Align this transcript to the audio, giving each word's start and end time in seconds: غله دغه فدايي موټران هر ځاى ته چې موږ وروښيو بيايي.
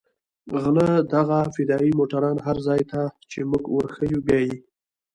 غله 0.61 0.89
دغه 1.13 1.39
فدايي 1.55 1.91
موټران 1.99 2.37
هر 2.45 2.57
ځاى 2.65 2.81
ته 2.91 3.01
چې 3.31 3.39
موږ 3.49 3.63
وروښيو 3.69 4.19
بيايي. 4.25 4.55